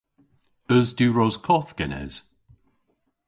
[0.73, 2.15] Eus diwros koth genes?